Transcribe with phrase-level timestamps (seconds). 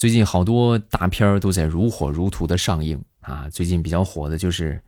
[0.00, 3.50] 最近好多大片儿都在如火如荼的上映啊！
[3.50, 4.72] 最近比较火的就是《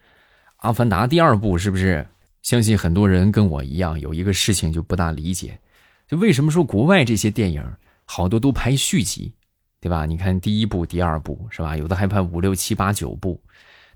[0.57, 2.09] 阿凡达》第二部，是不是？
[2.41, 5.61] 相信很多人跟我一样，有一个事情就不大理解，
[6.09, 7.63] 就为什么说国外这些电影
[8.07, 9.35] 好多都拍续集，
[9.81, 10.07] 对吧？
[10.07, 11.77] 你看第一部、第二部，是吧？
[11.77, 13.39] 有的还拍五六七八九部，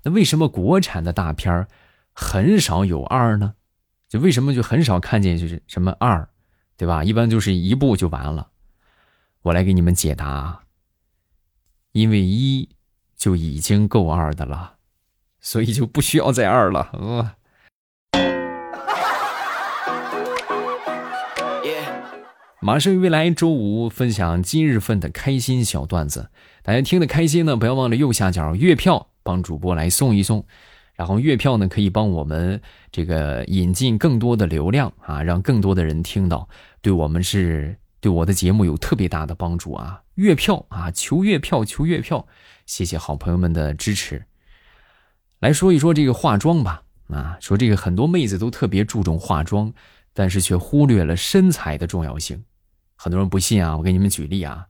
[0.03, 1.67] 那为什么国产的大片儿
[2.13, 3.55] 很少有二呢？
[4.07, 6.29] 就为什么就很少看见就是什么二，
[6.77, 7.03] 对吧？
[7.03, 8.51] 一般就是一部就完了。
[9.41, 10.61] 我来给你们解答。
[11.97, 12.69] 因为一
[13.15, 14.75] 就已经够二的了，
[15.41, 16.91] 所以就不需要再二了。
[16.93, 17.31] 呃，
[22.61, 26.29] 马上未来周五分享今日份的开心小段子，
[26.61, 30.45] 大家听得开心呢，不要忘了右下角月票帮主播来送一送，
[30.93, 36.47] 然后月票呢可以帮我们这个引进更多的流量啊，让更多的人听到，
[36.79, 40.03] 对我们是对我的节目有特别大的帮助啊。
[40.15, 42.27] 月票啊，求月票，求月票！
[42.65, 44.25] 谢谢好朋友们的支持。
[45.39, 49.71] 来说一说这个化妆吧，啊，说这个很多妹子都特别注重化妆，
[50.13, 52.43] 但是却忽略了身材的重要性。
[52.95, 54.65] 很多人不信啊，我给你们举例啊，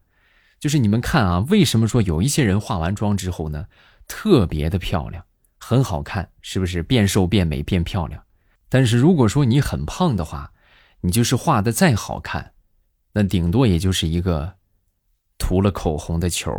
[0.59, 3.67] 就是你们看啊，为什么说有一些人化完妆之后呢，
[4.07, 5.23] 特别的漂亮，
[5.57, 8.21] 很好看，是不是变瘦变美变漂亮？
[8.67, 10.51] 但是如果说你很胖的话，
[10.99, 12.51] 你就是画的再好看，
[13.19, 14.53] 那顶多也就是一个。
[15.39, 16.51] 涂了口红的球，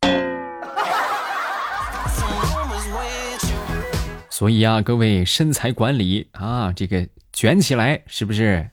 [4.30, 8.70] 所以啊，各位身材管理啊，这个卷起来是不是？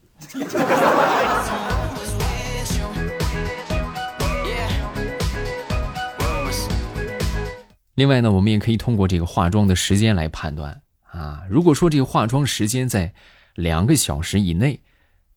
[7.96, 11.42] 另外呢，我们也可以通过这个化妆的时间来判断啊。
[11.50, 13.12] 如果说这个化妆时间在
[13.56, 14.80] 两个小时以内，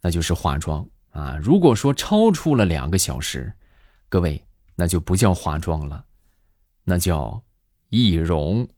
[0.03, 0.87] 那就是化妆。
[1.15, 3.53] 啊，如果说超出了两个小时，
[4.09, 6.05] 各位那就不叫化妆了，
[6.83, 7.41] 那叫
[7.89, 8.69] 易容。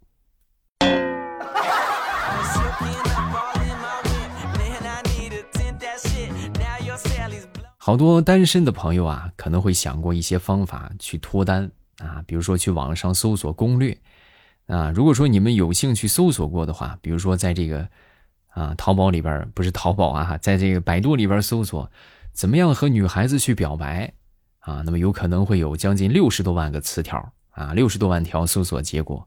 [7.78, 11.70] 好多单身的朋友啊，可能会想过一些方法去脱单
[12.00, 13.96] 啊，比如说去网上搜索攻略
[14.66, 14.90] 啊。
[14.90, 17.88] 如果说你们有兴趣搜索过的话，比如说在这个
[18.48, 21.90] 啊淘宝里边，不是淘宝啊，在这个百度里边搜索。
[22.36, 24.12] 怎么样和女孩子去表白
[24.58, 24.82] 啊？
[24.84, 29.26] 那么有可能会有将近六十多万个词条啊，六十多万条搜索结果。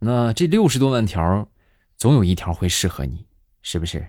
[0.00, 1.48] 那这六十多万条，
[1.96, 3.24] 总有一条会适合你，
[3.62, 4.04] 是不是？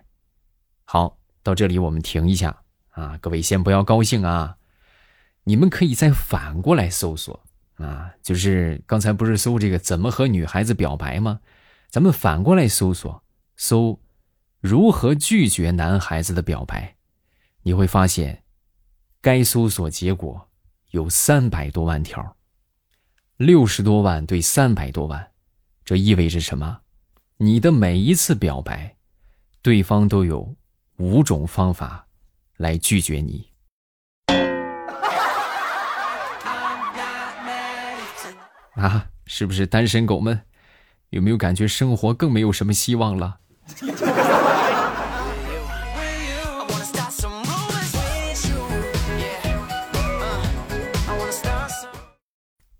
[0.85, 4.57] 好，到这里我们停一下啊，各位先不要高兴啊，
[5.43, 7.39] 你们可以再反过来搜索
[7.75, 11.39] 啊，就是刚才不是搜这个怎么和女孩子表白吗？
[11.91, 13.23] 咱们反过来搜索，
[13.55, 14.01] 搜
[14.61, 16.94] 如何拒绝男孩子的表白。
[17.67, 18.43] 你会发现，
[19.21, 20.49] 该搜索结果
[20.91, 22.37] 有三百多万条，
[23.37, 25.31] 六十多万对三百多万，
[25.83, 26.81] 这意味着什么？
[27.37, 28.95] 你的每一次表白，
[29.63, 30.55] 对方都有
[30.97, 32.05] 五种方法
[32.57, 33.49] 来拒绝你。
[38.75, 40.39] 啊，是不是单身狗们？
[41.09, 43.39] 有没有感觉生活更没有什么希望了？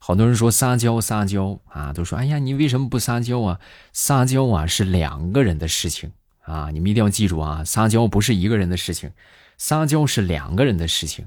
[0.07, 3.59] 好多人说撒娇撒娇啊，都说哎呀，你为什么不撒娇啊？
[3.91, 6.11] 撒娇啊是两个人的事情
[6.41, 9.11] 啊，你们一定要记住啊，撒娇不是一个人的事情，
[9.57, 11.25] 撒娇是两个人的事情。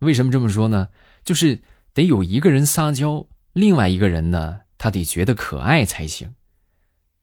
[0.00, 0.88] 为什么这么说呢？
[1.24, 1.62] 就是
[1.94, 6.34] 得有一个人撒娇，另外一个人呢，他得觉得可爱才行，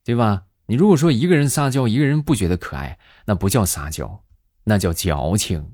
[0.04, 0.46] 对吧？
[0.66, 2.98] 你如果说一个人撒娇，一个人不觉得可爱，
[3.28, 4.24] 那不叫撒娇，
[4.64, 5.74] 那叫矫情。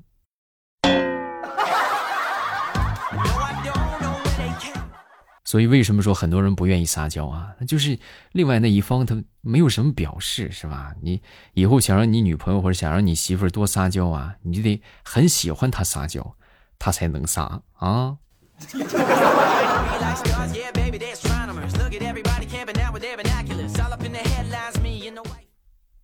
[5.46, 7.54] 所以，为什么说很多人不愿意撒娇啊？
[7.60, 7.96] 那就是
[8.32, 10.92] 另外那一方他没有什么表示，是吧？
[11.00, 11.22] 你
[11.54, 16.36] 以后想让你女朋友或者想让你媳妇儿多撒娇啊，你就得很喜欢她撒娇，
[16.80, 18.16] 她才能撒啊。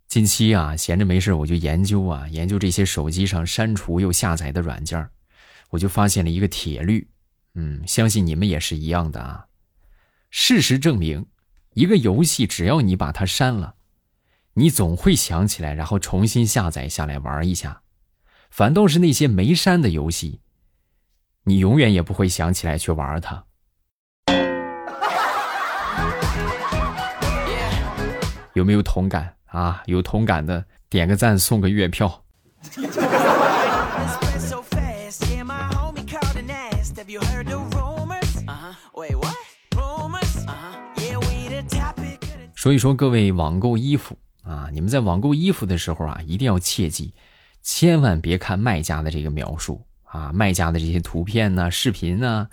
[0.07, 5.09] 近期啊，闲着没事我就研究啊，研究这些手机上删除又下载的软件
[5.71, 7.05] 我就发现了一个铁律。
[7.55, 9.45] 嗯，相信你们也是一样的啊。
[10.29, 11.27] 事实证明，
[11.73, 13.75] 一个游戏只要你把它删了，
[14.53, 17.81] 你总会想起来，然后重新下载下来玩一下。
[18.49, 20.41] 反倒是那些没删的游戏，
[21.43, 23.45] 你永远也不会想起来去玩它。
[28.53, 29.81] 有没有同感啊？
[29.87, 32.23] 有同感的点个赞，送个月票。
[42.63, 47.13] 所以说，各位网购衣服啊，你们在网购衣服的时候啊，一定要切记，
[47.61, 52.47] 千万别看卖家的这个描述啊，卖家的这些图片呢、视频呢，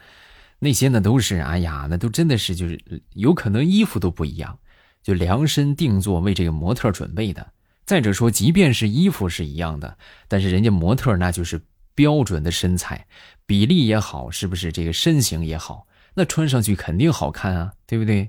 [0.58, 4.58] 那些呢都是，哎呀，那都真的是就是有可能衣服都不一样，
[5.00, 7.52] 就量身定做为这个模特准备的。
[7.86, 9.96] 再者说，即便是衣服是一样的，
[10.26, 11.62] 但是人家模特那就是
[11.94, 13.06] 标准的身材
[13.46, 18.28] 比例也好，是不是这个身形也好，那穿上去肯定好看啊，对不对？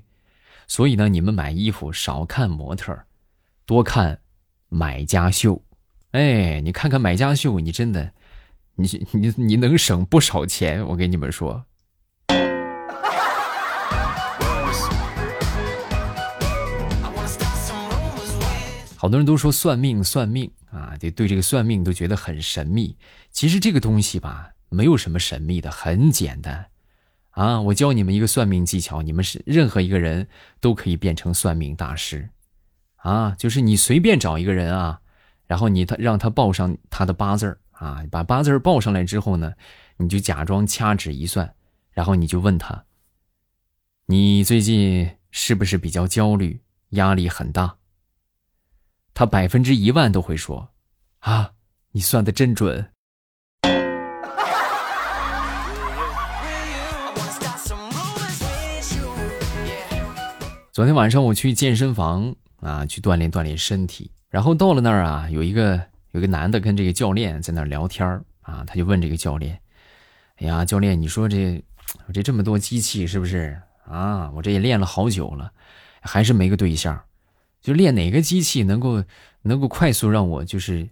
[0.66, 2.96] 所以呢，你们买衣服少看模特，
[3.66, 4.20] 多看
[4.68, 5.62] 买家秀。
[6.12, 8.12] 哎，你看看买家秀，你真的，
[8.74, 10.86] 你你你能省不少钱。
[10.86, 11.64] 我跟你们说，
[18.96, 22.96] 好多人都说算命算命啊，得对这个算命都觉得很神秘。
[23.30, 26.66] 其实这个东西吧，没有什么神秘的，很简单。
[27.32, 27.60] 啊！
[27.60, 30.28] 我教你们一个算命技巧，你们是任何一个人
[30.60, 32.28] 都可以变成算命大师，
[32.96, 35.00] 啊，就是你随便找一个人啊，
[35.46, 39.54] 然后你他让他报上他的八字啊，把八字报上来之后呢，
[39.96, 41.54] 你就假装掐指一算，
[41.92, 42.84] 然后你就问他，
[44.06, 47.76] 你最近是不是比较焦虑，压力很大？
[49.14, 50.70] 他百分之一万都会说，
[51.20, 51.52] 啊，
[51.92, 52.90] 你算的真准。
[60.72, 64.10] 昨天晚上我去健身房啊，去锻炼锻炼身体。
[64.30, 65.78] 然后到了那儿啊，有一个
[66.12, 68.08] 有个男的跟这个教练在那儿聊天
[68.40, 69.60] 啊，他就问这个教练
[70.40, 71.62] ：“哎呀，教练，你说这
[72.14, 74.30] 这这么多机器是不是啊？
[74.34, 75.52] 我这也练了好久了，
[76.00, 76.98] 还是没个对象，
[77.60, 79.04] 就练哪个机器能够
[79.42, 80.88] 能够快速让我就是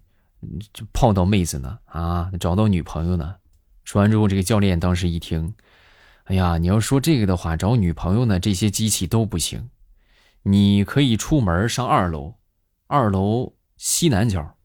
[0.75, 1.79] 就泡到妹子呢？
[1.87, 3.37] 啊，找到女朋友呢？”
[3.85, 5.55] 说完之后，这个教练当时一听。
[6.31, 9.69] 哎呀，你要说这个的话，找女朋友呢，这些机器都不行。
[10.44, 12.37] 你可以出门上二楼，
[12.87, 14.56] 二楼西南角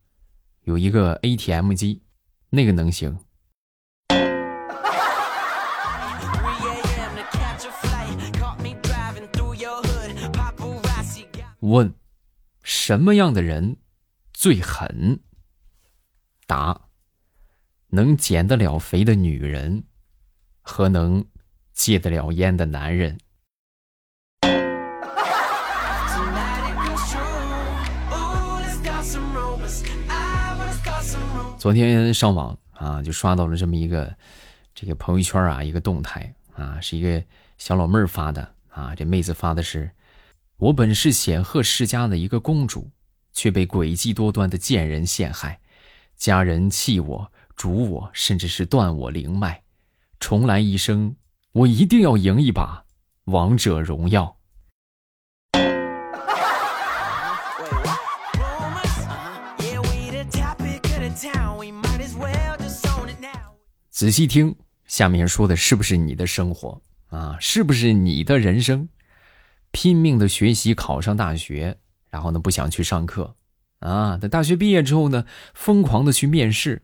[0.65, 2.03] 有一个 ATM 机，
[2.51, 3.17] 那个能行。
[11.61, 11.91] 问：
[12.61, 13.77] 什么样的人
[14.35, 15.19] 最狠？
[16.45, 16.79] 答：
[17.87, 19.85] 能减得了肥的女人
[20.61, 21.25] 和能。
[21.75, 23.19] 戒得了烟的男人。
[31.59, 34.15] 昨天上网啊，就刷到了这么一个
[34.73, 37.21] 这个朋友圈啊，一个动态啊，是一个
[37.57, 38.95] 小老妹儿发的啊。
[38.95, 39.91] 这妹子发的是：
[40.57, 42.89] 我本是显赫世家的一个公主，
[43.33, 45.59] 却被诡计多端的贱人陷害，
[46.15, 49.63] 家人弃我、逐我，甚至是断我灵脉，
[50.19, 51.15] 重来一生。
[51.55, 52.83] 我一定要赢一把
[53.25, 54.35] 王者荣耀。
[63.89, 64.53] 仔细听，
[64.85, 67.37] 下面说的是不是你的生活啊？
[67.39, 68.89] 是不是你的人生？
[69.71, 71.77] 拼命的学习，考上大学，
[72.09, 73.33] 然后呢，不想去上课
[73.79, 74.17] 啊。
[74.17, 76.83] 等大学毕业之后呢，疯狂的去面试，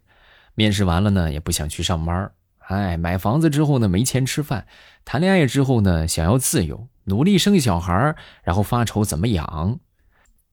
[0.56, 2.32] 面试完了呢，也不想去上班
[2.72, 4.62] 哎，买房子之后呢，没钱吃饭；
[5.04, 9.78] 谈恋爱之后呢，想要自由，努力生小孩然后发愁怎么养。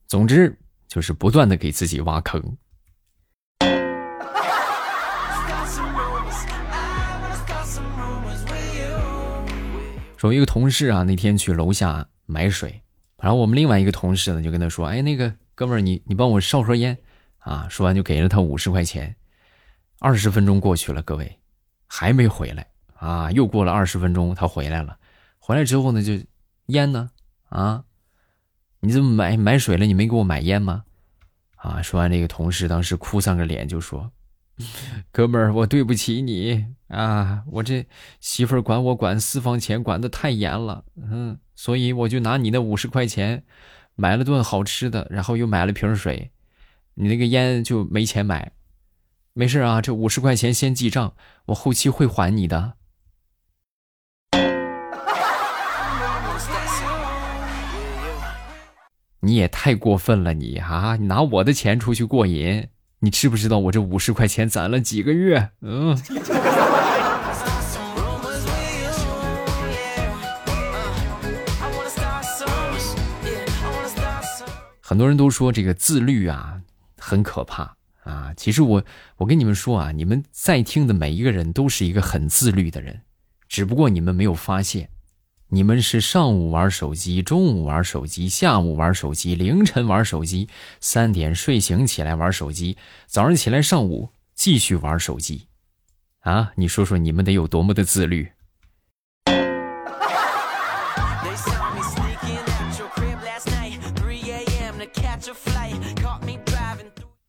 [0.08, 0.58] 总之
[0.88, 2.56] 就是不断的给自己挖坑。
[10.16, 12.82] 说一个同事啊，那天去楼下买水，
[13.22, 16.98] 然后我们另外一个同事呢，就跟他说：“哎，那个哥们儿，你你帮我烧盒烟
[17.38, 19.14] 啊。”说完就给了他五十块钱。
[20.00, 21.38] 二十分钟过去了，各位。
[21.88, 23.33] 还没回来啊！
[23.33, 24.99] 又过了二十分钟，他回来了。
[25.38, 26.12] 回来之后呢，就
[26.66, 27.11] 烟呢？
[27.49, 27.83] 啊，
[28.80, 29.87] 你怎么买买水了？
[29.87, 30.85] 你没给我买烟吗？
[31.57, 31.80] 啊！
[31.83, 34.12] 说完，这个同事当时哭丧着脸就说
[35.11, 37.42] ：“哥们儿，我对不起你啊！
[37.47, 37.87] 我这
[38.21, 43.42] 媳妇儿管我管私房钱管的太严了，嗯，所以我就拿你那五十块钱
[43.95, 46.30] 买了顿好吃的，然后又买了瓶水，
[46.95, 48.52] 你那个烟就没钱买。”
[49.38, 51.14] 没事啊，这五十块钱先记账，
[51.47, 52.73] 我后期会还你的。
[59.23, 60.97] 你也太过分了，你啊！
[60.97, 62.66] 你拿我的钱出去过瘾，
[62.99, 65.50] 你知不知道我这五十块钱攒了几个月？
[65.61, 65.97] 嗯。
[74.80, 76.61] 很多人都说这个自律啊，
[76.99, 77.77] 很可怕。
[78.08, 78.82] 啊，其实我
[79.18, 83.02] 我跟你们说啊，你们在听的每一个人都是一个很自律的人，
[83.48, 84.88] 只不过你们没有发现。
[85.50, 90.48] 你们是上午玩手机，中午玩手机，下午玩手机，凌晨玩手机，
[90.80, 95.48] 三点睡醒起来玩手机，早上起来上午继续玩手机，
[96.20, 96.52] 啊？
[96.56, 98.30] 你说说你们得有多么的自律？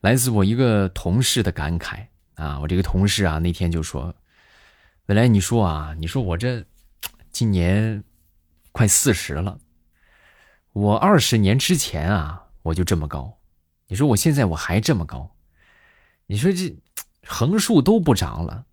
[0.01, 2.08] 来自我一个同事的感慨。
[2.36, 4.15] 啊，我这个同事啊那天就说
[5.06, 6.63] ：“本来你说啊，你说我这
[7.32, 8.01] 今年
[8.72, 9.60] 快四十了，
[10.72, 13.39] 我二十年之前啊我就这么高，
[13.88, 15.36] 你说我现在我还这么高，
[16.27, 16.74] 你说这
[17.25, 18.65] 横竖都不长了，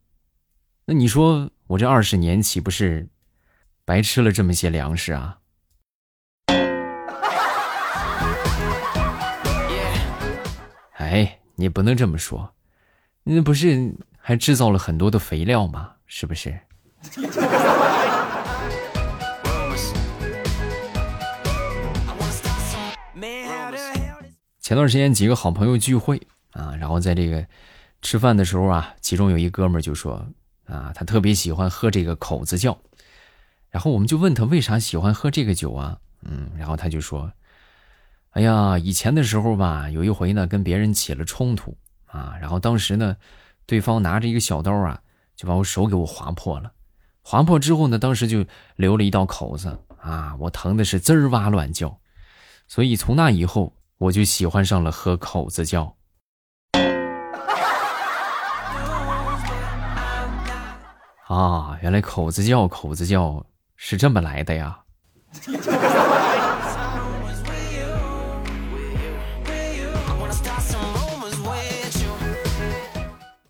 [0.85, 3.09] 那你说我这二十年岂不是
[3.85, 5.41] 白吃了这么些粮食啊？”
[11.07, 12.53] 哎，你不能这么说，
[13.23, 15.93] 那不是还制造了很多的肥料吗？
[16.05, 16.59] 是不是？
[24.61, 26.21] 前段时间几个好朋友聚会
[26.51, 27.47] 啊，然后在这个
[28.03, 30.27] 吃饭的时候啊，其中有一哥们就说
[30.67, 32.77] 啊，他特别喜欢喝这个口子窖，
[33.71, 35.99] 然后我们就问他为啥喜欢喝这个酒啊？
[36.23, 37.33] 嗯，然后他就说。
[38.37, 41.75] 哎呀，以前的时候吧，有一回呢，跟别人起了冲突
[42.05, 43.17] 啊，然后当时呢，
[43.65, 45.01] 对方拿着一个小刀啊，
[45.35, 46.71] 就把我手给我划破了，
[47.23, 48.45] 划破之后呢，当时就
[48.77, 51.99] 留了一道口子啊，我疼的是滋儿哇乱叫，
[52.69, 55.97] 所以从那以后，我就喜欢上了喝口子叫。
[61.27, 63.43] 啊，原来口子叫口子叫
[63.77, 64.79] 是这么来的呀。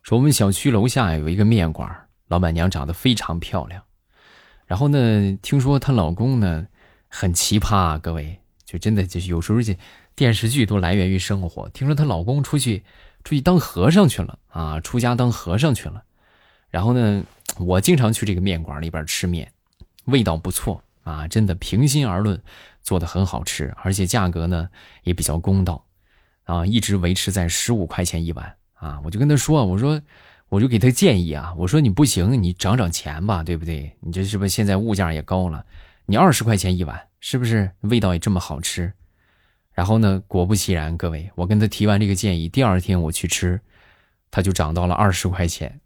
[0.07, 3.83] 说我们小区楼下有一个面馆，老板娘长得非常漂亮。
[4.65, 6.65] 然后呢，听说她老公呢
[7.09, 9.77] 很奇葩，各位就真的就是有时候这
[10.15, 11.69] 电视剧都来源于生活。
[11.71, 12.85] 听说她老公出去
[13.25, 16.05] 出去当和尚去了啊，出家当和尚去了。
[16.71, 17.25] 然后呢，
[17.59, 19.51] 我经常去这个面馆里边吃面，
[20.05, 22.41] 味道不错啊，真的平心而论，
[22.81, 24.69] 做的很好吃，而且价格呢
[25.03, 25.85] 也比较公道
[26.45, 28.55] 啊，一直维持在十五块钱一碗。
[28.77, 30.01] 啊，我就跟他说，我说，
[30.49, 33.91] 我就给他建议啊，我说你不行，你涨涨钱吧，对不对？
[34.01, 35.65] 你这是不是现在物价也高了？
[36.07, 38.93] 你二十块钱一碗，是不是味道也这么好吃？
[39.73, 43.61] 然后呢，果不其然，各位，我跟他提完这个建议，第二天我去吃，
[44.31, 45.81] 他就涨到了二十块钱，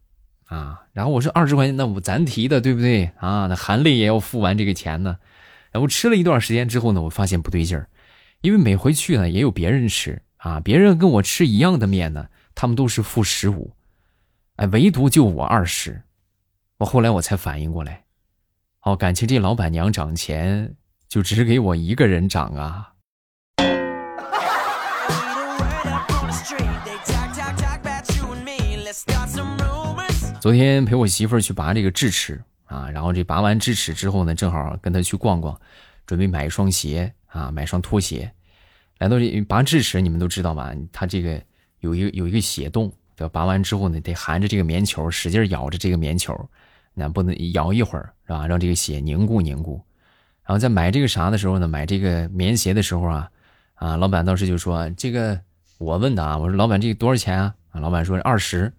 [0.44, 3.46] 啊，然后我说二十块钱，那我咱提的对不对啊？
[3.46, 5.16] 那含泪也要付完这个钱呢。
[5.72, 7.88] 然后吃了一段时间之后呢，我发现不对劲儿，
[8.42, 12.26] 因为每回去呢也有别人吃啊，别人跟我吃一样的面呢。
[12.60, 13.72] 他们都是负十五，
[14.56, 16.02] 哎，唯独就我二十。
[16.76, 18.04] 我后来我才反应过来，
[18.82, 20.76] 哦，感情这老板娘涨钱
[21.08, 22.92] 就只给我一个人涨啊。
[30.38, 35.58] 昨天陪我媳妇儿去拔这个智齿啊，然后这拔完智齿之后呢，正好跟她去逛逛，
[36.04, 38.30] 准备买一双鞋啊，买双拖鞋。
[38.98, 40.74] 来到这拔智齿，你们都知道吧？
[40.92, 41.42] 他这个。
[41.80, 43.30] 有一个有一个血洞，对吧？
[43.32, 46.34] 拔完之后呢，得含着这个棉球，使劲咬着这个棉球，
[46.94, 48.46] 那不能咬一会儿，是吧？
[48.46, 49.82] 让这个血凝固凝固。
[50.44, 53.30] 然后在买这个啥的时候呢，买这个棉鞋的时候啊，
[53.74, 55.40] 啊，老板当时就说：“这个
[55.78, 58.72] 我问的啊，我说老板这个多少钱啊？”啊，老板说二十。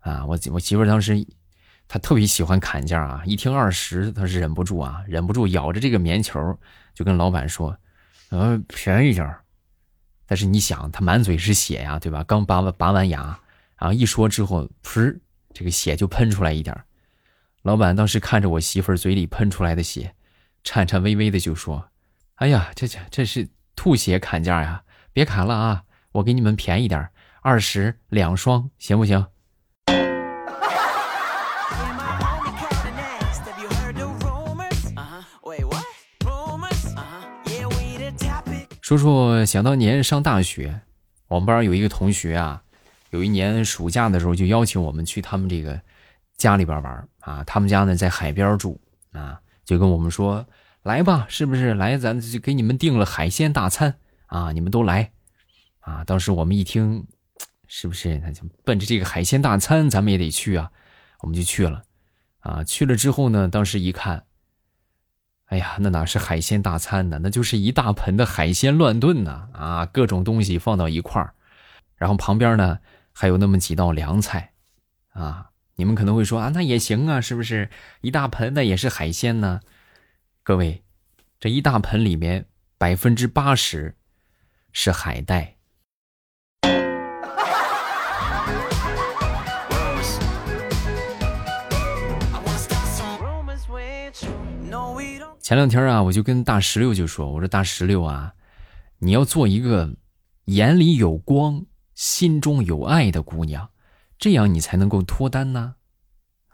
[0.00, 1.24] 啊，我我媳妇当时
[1.86, 6.58] 她特别喜欢砍价啊，一听二十，她是忍不住啊，忍不住咬着这个棉球，
[6.92, 7.76] 就跟老板说
[8.30, 9.38] ：“呃，便宜点儿。”
[10.32, 12.24] 但是你想，他满嘴是血呀，对吧？
[12.24, 13.38] 刚拔完拔完牙，
[13.76, 15.20] 然后一说之后，噗，
[15.52, 16.74] 这个血就喷出来一点
[17.60, 20.14] 老板当时看着我媳妇儿嘴里喷出来的血，
[20.64, 21.86] 颤颤巍巍的就说
[22.36, 23.46] ：“哎呀，这这这是
[23.76, 24.82] 吐血砍价呀！
[25.12, 27.10] 别砍了啊，我给你们便宜点
[27.42, 29.26] 二十两双，行不行？”
[38.92, 40.82] 说说想当年上大学，
[41.28, 42.62] 我们班有一个同学啊，
[43.08, 45.80] 有一年暑假的时候就邀请我们去他们这个
[46.36, 47.42] 家里边玩啊。
[47.44, 48.78] 他们家呢在海边住
[49.12, 50.46] 啊，就跟我们说
[50.82, 51.96] 来吧，是不是来？
[51.96, 53.94] 咱就给你们订了海鲜大餐
[54.26, 55.10] 啊，你们都来
[55.80, 56.04] 啊。
[56.04, 57.06] 当时我们一听，
[57.66, 60.70] 是不是那就奔着这个海鲜大餐，咱们也得去啊？
[61.20, 61.82] 我们就去了
[62.40, 62.62] 啊。
[62.62, 64.24] 去了之后呢，当时一看。
[65.52, 67.20] 哎呀，那哪是海鲜大餐呢？
[67.22, 69.50] 那就是一大盆的海鲜乱炖呢！
[69.52, 71.34] 啊，各种东西放到一块儿，
[71.94, 72.78] 然后旁边呢
[73.12, 74.52] 还有那么几道凉菜，
[75.10, 77.68] 啊，你们可能会说啊，那也行啊，是不是？
[78.00, 79.60] 一大盆那也是海鲜呢？
[80.42, 80.82] 各位，
[81.38, 82.46] 这一大盆里面
[82.78, 83.94] 百分之八十
[84.72, 85.56] 是海带。
[95.52, 98.32] 前两天啊，我就跟大石榴就说：“我说大石榴啊，
[99.00, 99.90] 你要做一个
[100.46, 103.68] 眼里有光、心中有爱的姑娘，
[104.18, 105.74] 这样你才能够脱单呢。”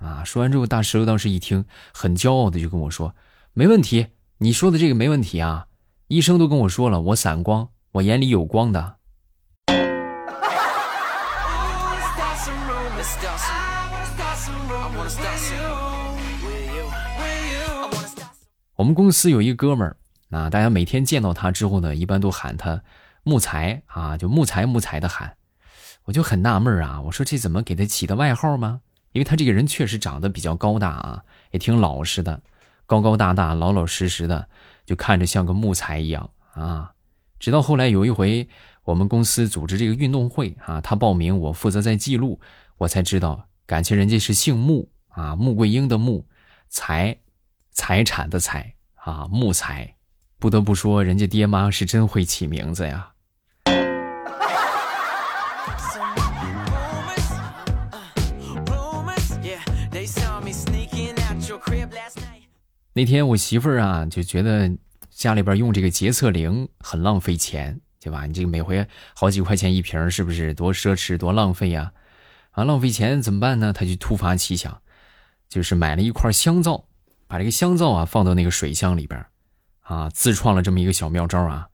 [0.03, 1.65] 啊，说完之后，大石榴当时一听，
[1.95, 3.15] 很骄傲的就跟我说
[3.55, 5.69] ：“没问题，你说的这个没问题啊，
[6.09, 8.97] 医生都跟我说了，我散光，我眼里有光的。”
[18.79, 19.97] 我们公司有一哥们儿，
[20.31, 22.81] 啊，大家每天见到他之后呢，一般都喊他
[23.25, 25.37] 木材啊，就木材木材的喊。
[26.05, 28.81] 我就很纳闷啊，我说这怎么给他起的外号吗？
[29.11, 32.41] 因为他这个人确实长得比较高大啊，也挺老实的，
[32.87, 34.49] 高高大大、老老实实的，
[34.87, 36.93] 就看着像个木材一样啊。
[37.41, 38.49] 直到后来有一回，
[38.85, 42.39] 我们公司组织这个运动会啊，他报名，我负责在记录，
[42.77, 46.25] 我才知道，感情人家是姓穆啊，穆桂英的穆，
[46.69, 47.19] 才。
[47.79, 49.95] 财产的财啊，木材，
[50.41, 53.13] 不得不说，人家爹妈是真会起名字呀。
[62.93, 64.69] 那天我媳妇儿啊就觉得
[65.09, 68.27] 家里边用这个洁厕灵很浪费钱，对吧？
[68.27, 71.93] 你这个每回好几块钱一瓶，是不是多奢侈多浪费呀？
[72.51, 73.73] 啊，浪费钱怎么办呢？
[73.73, 74.83] 她就突发奇想，
[75.49, 76.88] 就是买了一块香皂。
[77.29, 79.25] 把这个香皂啊放到那个水箱里边，
[79.83, 81.69] 啊，自创了这么一个小妙招啊。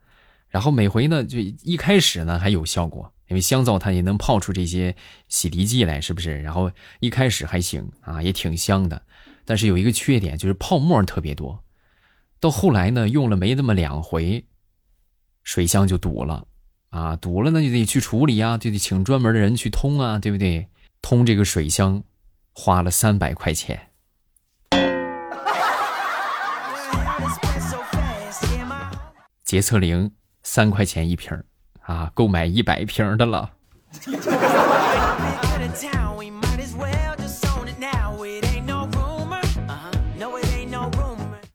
[0.48, 4.94] 然后每回呢，就一开始呢还有效果，因为香皂它也能泡出这些
[5.28, 6.42] 洗涤剂来，是不是？
[6.42, 6.70] 然后
[7.00, 9.00] 一开始还行啊，也挺香的。
[9.44, 11.64] 但是有一个缺点，就是泡沫特别多。
[12.40, 14.44] 到后来呢，用了没那么两回，
[15.42, 16.46] 水箱就堵了
[16.90, 20.68] 啊，堵了那就得去处理啊，就得请专门的人去通啊，对不对？
[21.02, 22.02] 通这个水箱
[22.52, 23.90] 花了三百块钱。
[29.44, 30.10] 洁厕灵
[30.42, 31.38] 三块钱一瓶
[31.82, 33.50] 啊，够买一百瓶的了。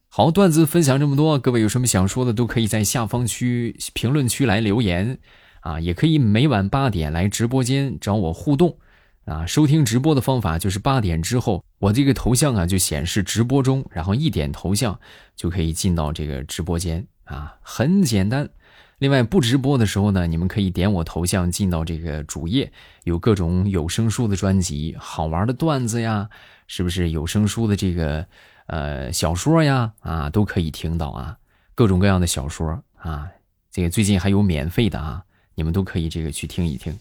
[0.07, 5.17] 好，段子分享这么多，各位有什么想说的，都可以在下方区评论区来留言
[5.61, 8.77] 啊，也可以每晚八点来直播间找我互动
[9.25, 9.47] 啊。
[9.47, 14.99] 收听直播的方法就是八点之后，我这个头像啊就显示直播中，然后一点头像
[15.35, 17.07] 就可以进到这个直播间。
[17.29, 18.49] 啊，很简单。
[18.97, 22.69] 另外，不直播的时候呢，你们可以点我头像进到这个主页，
[23.05, 26.29] 有各种有声书的专辑、好玩的段子呀，
[26.67, 28.25] 是不是有声书的这个
[28.65, 29.93] 呃小说呀？
[30.01, 31.37] 啊，都可以听到啊，
[31.75, 33.29] 各种各样的小说啊。
[33.71, 35.23] 这个最近还有免费的啊，
[35.55, 36.99] 你们都可以这个去听一听。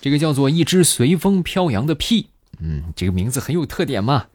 [0.00, 4.26] 这个叫做一只随风飘扬的屁，嗯，这个名字很有特点嘛。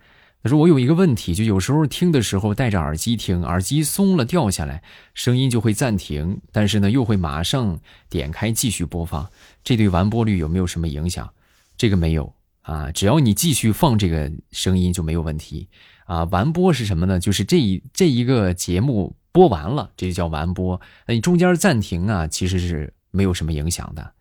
[0.41, 4.81] 他说：“我有一个问题，就有时候听的时候戴着耳机听，耳机松了掉下来，
[5.13, 7.77] 声音就会暂停，但是呢又会马上
[8.09, 9.29] 点开继续播放，
[9.65, 11.29] 这对完播率有没有什么影响？
[11.77, 15.67] 这个没有啊，只要你继续放这个声音就没有问题
[16.05, 16.23] 啊。
[16.25, 17.19] 完播是什么呢？
[17.19, 20.79] 就是这一这一个节目播完了，这就叫完播。
[21.05, 24.13] 那你中间暂停啊，其实是没有什么影响的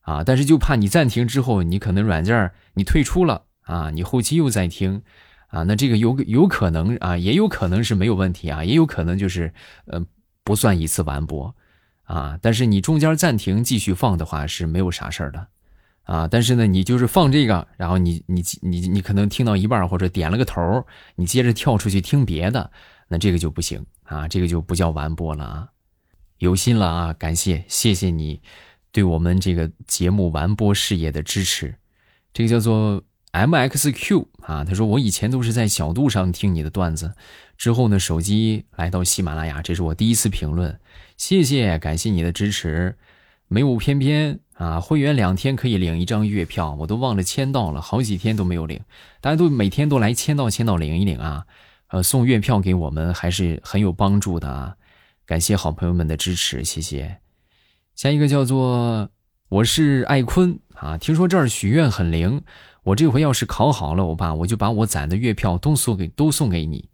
[0.00, 5.02] 啊，但是就怕你暂停之后，你可能软件你退出了啊，你后期又在听。”
[5.48, 9.52] 啊，那这个有有可能啊，也有可能是没有问题啊，也有可能就是，
[9.86, 10.04] 呃，
[10.44, 11.54] 不算一次完播，
[12.04, 15.46] 啊，但是你中间暂停继续放的话是没有啥事儿的，
[16.02, 20.84] 啊，但是呢，你就是放这个，然后你你你你可能听到一半或者点了个头，
[21.14, 22.70] 你接着跳出去听别的，
[23.08, 25.68] 那这个就不行啊，这个就不叫完播了啊，
[26.36, 28.42] 有心了啊，感谢谢谢你
[28.92, 31.74] 对我们这个节目完播事业的支持，
[32.34, 33.02] 这个叫做。
[33.32, 37.12] M X Q 啊，他说我以前都是在小度上听你的段子，
[37.56, 40.80] 之后呢，手机来到喜马拉雅，这是我第一次评论，
[41.16, 42.96] 谢谢，感谢你的支持。
[43.50, 48.80] 没有偏偏啊，会员两天可以领一张月票，我都忘了签到了，好几天都没有领，
[49.20, 51.46] 大家都每天都来签到签到领一领啊，
[51.88, 54.74] 呃，送月票给我们还是很有帮助的啊，
[55.24, 57.18] 感谢好朋友们的支持，谢谢。
[57.94, 59.08] 下一个叫做
[59.48, 62.42] 我是艾坤啊，听说这儿许愿很灵。
[62.88, 66.88] 我这回要是考好了，我爸我就把我攒的月票都送给都送给你，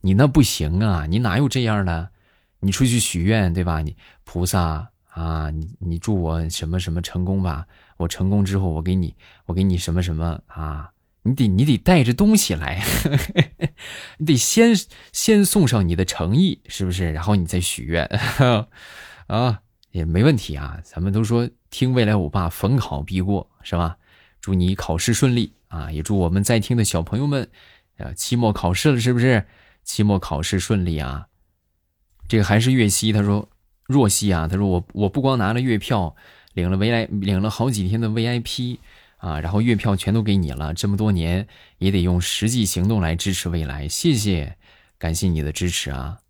[0.00, 1.06] 你那不行啊！
[1.08, 2.10] 你哪有这样的？
[2.58, 3.80] 你出去许愿对吧？
[3.80, 7.64] 你菩萨啊，你你祝我什么什么成功吧！
[7.96, 10.90] 我成功之后，我给你我给你什么什么啊？
[11.22, 12.82] 你得你得带着东西来，
[14.18, 14.74] 你得先
[15.12, 17.12] 先送上你的诚意，是不是？
[17.12, 18.04] 然后你再许愿，
[19.28, 19.60] 啊，
[19.92, 20.80] 也没问题啊。
[20.82, 23.96] 咱们都说听未来欧巴逢考必过，是吧？
[24.46, 25.90] 祝你考试顺利啊！
[25.90, 27.48] 也祝我们在听的小朋友们，
[27.96, 29.44] 呃，期末考试了，是不是？
[29.82, 31.26] 期末考试顺利啊！
[32.28, 33.48] 这个还是月西，他说
[33.86, 36.14] 若曦啊，他说我我不光拿了月票，
[36.54, 38.78] 领了 V I 领了好几天的 V I P。
[39.16, 44.56] 啊，然后月票全都给你了，这么多年也得用实际行动来支持未来，谢谢，
[44.96, 46.20] 感谢你的支持啊！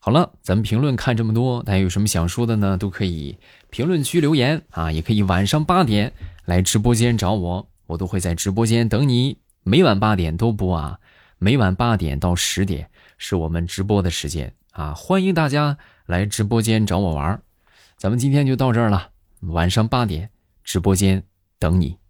[0.00, 2.76] 好了，咱们评论看这么多，大家有什么想说的呢？
[2.76, 3.38] 都可以
[3.70, 6.12] 评论区留言啊，也可以晚上八点
[6.44, 10.98] 来直播间找我，我都会在直播间等你，每晚八点都播啊，
[11.38, 15.76] 每晚八点到十点是我们直播的时间啊，欢迎大家
[16.06, 17.42] 来直播间找我玩
[17.96, 20.30] 咱们今天就到这儿了，晚上八点
[20.64, 21.24] 直播间。
[21.62, 22.01] 等你。